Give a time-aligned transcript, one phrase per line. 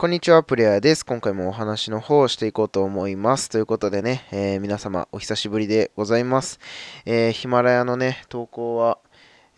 [0.00, 1.04] こんにちは、プレイヤーです。
[1.04, 3.50] 今回もお話の方をしていこうと思います。
[3.50, 6.58] ということでね、えー、皆様お久しぶりでございます。
[7.04, 8.96] えー、ヒマラヤのね、投稿は、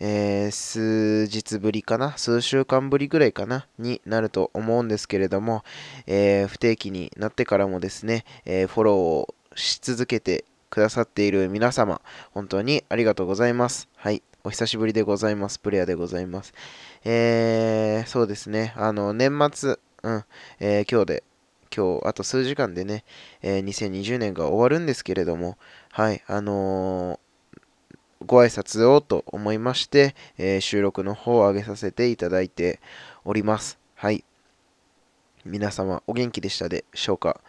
[0.01, 5.63] えー、数日ぶりかな、数週間ぶりぐらいかな、になると思うんですけれども、
[6.07, 12.01] え不定期になってからもですね、えフォローをし続けてくださっている皆様、
[12.33, 13.87] 本当にありがとうございます。
[13.95, 14.21] はい。
[14.43, 15.57] お久しぶりでございます。
[15.57, 16.53] プレイヤーでございます。
[17.05, 18.73] えー、そうですね。
[18.75, 20.25] あの、年末、うん、
[20.59, 21.23] えー、今日で、
[21.75, 23.05] 今日、あと数時間でね、
[23.41, 25.57] えー、2020年が終わるんですけれども、
[25.91, 32.81] はい、あのー、ご挨拶をと思いまして、えー、収録の方を上げさせていただいて
[33.23, 33.79] おります。
[33.95, 34.25] はい。
[35.45, 37.39] 皆様、お元気でしたでしょうか？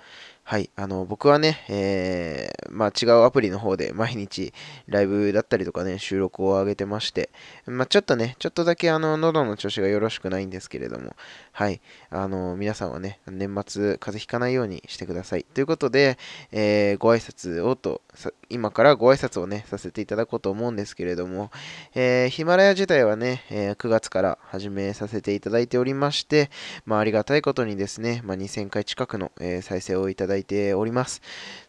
[0.47, 4.53] はい、あの僕はね、えー、まあ、違うアプリの方で毎日
[4.87, 7.31] ライブだったりとかね、収録を上げてまして、
[7.67, 11.17] まあ、ちょっとね、ちょっとだけあの喉の調子がよろしくないんですけれども、
[11.53, 11.81] はい、
[12.11, 15.45] あの皆さんはね、年末風邪ひかないようにしてください。
[15.45, 16.19] ということで、
[16.53, 18.03] えー、ご挨拶をと、
[18.51, 21.51] 今からご挨拶をね、させていただこうと思うんですけれども、
[21.95, 26.51] えー、ヒマラヤ自体はね、え9月から始めさせていただいておりまして、
[26.85, 31.23] まあ、ありがたいことにですね、まあ、2000回近くの、え再生をいただいてだいております。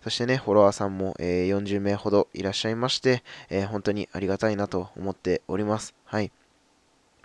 [0.03, 5.93] そしてね、フォロワーさんも、えー、40名ほどいらっしゃいまして、えー、本当にありがたいなと思っております。
[6.05, 6.31] はい。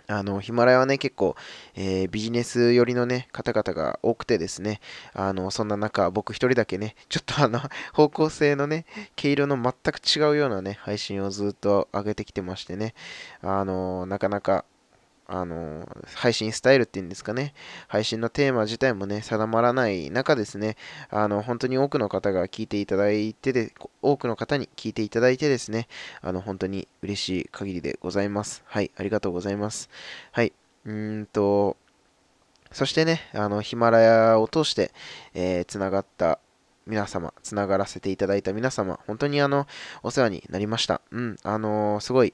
[0.07, 1.35] あの、ヒマラヤはね、結構、
[1.75, 4.81] えー、ビジネス寄りのね、方々が多くてですね、
[5.13, 7.59] あの、そんな中、僕一人だけね、ちょっとあの、
[7.93, 12.93] 方向性のね、毛色の全く違うようなね、配信をずっと上げてきてましてね、
[13.41, 14.65] あの、なかなか、
[15.33, 17.53] あの、配信スタイルっていうんですかね、
[17.87, 20.75] 配信のテーマ自体もね、定まらない中ですね、
[21.09, 25.87] あの、本当に多くの方が聞いていただいてで、多くの方に聞いていただいてですね、
[26.21, 28.61] あの、本当に嬉しい限りでございます。
[28.65, 29.89] はい、ありがとうございます。
[30.33, 30.51] はい、
[30.85, 31.77] うんと、
[32.73, 34.91] そしてね、あの、ヒマラヤを通して、
[35.33, 36.39] えー、つながった
[36.87, 39.65] 皆様、つながらせていただいた皆様、本当にあの、
[40.03, 40.99] お世話になりました。
[41.11, 42.33] うん、あのー、すごい、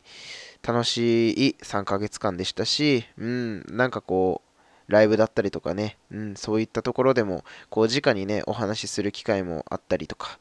[0.64, 4.48] 楽しい3ヶ月間でしたし、うん、なんかこう、
[4.92, 10.40] ライブだったりとかね、うん、そういったところでも、こう、直にね、お話しする機会もあったりとか、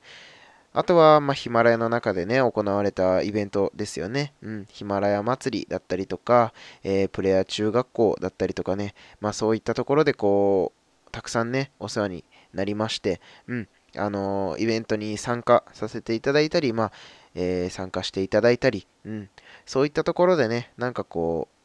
[0.73, 4.35] あとは、まあ、ヒマラヤの中でね、行われたイベントですよね。
[4.43, 6.53] うん、ヒマラヤ祭りだったりとか、
[6.85, 10.73] えー、プレイヤー中学校だったりとかね、まあ、そういったところで、こ
[11.09, 16.93] う、たくさんね、お世話になりまして、うん、あのー、イベントに参加させていただいたり、まあ、
[17.37, 19.29] えー、参加していただいたり、うん、
[19.67, 21.57] そういったところでね、なんかこう、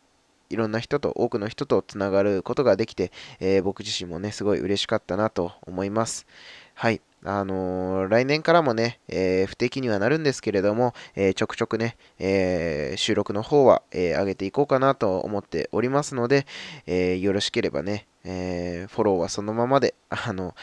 [0.53, 6.27] いろんな人と、多くの人とつながることができて、えー、僕自身もね、すごい嬉しかったなと思います。
[6.73, 7.01] はい。
[7.23, 16.45] あのー、来年からもね、えー、不定期にはなるんですけれども、えー、ちょくちょくね、え収録の方は、え上げていこうかなと思っておりますので、
[16.85, 20.55] えよろしければね、えフォローはそのままで、あの、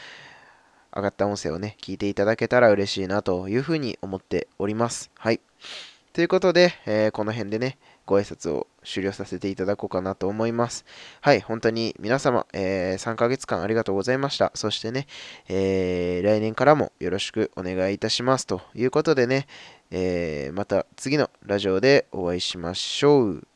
[0.95, 5.11] 上がった音声をね、聞いていただけたら嬉しいなというふうに思っております。
[5.17, 5.39] はい。
[6.13, 10.83] ということで、えー、この辺でね、ご挨拶を終了させていただこうかなと思います。
[11.21, 14.51] はい、本当に皆様、えー、3ヶ月間ありがとうございました。
[14.55, 15.05] そしてね、
[15.47, 18.47] えー、来年からもよろしくお願いいたします。
[18.47, 19.47] ということでね、
[19.91, 23.49] え、また次のラジオでお会いしましょう。